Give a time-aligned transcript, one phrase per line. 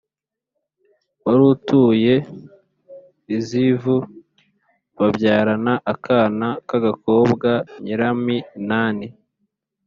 [1.25, 2.15] wari utuye
[3.35, 3.97] i zivu
[4.97, 7.49] babyarana akana k’agakobwa
[7.83, 9.07] nyiraminani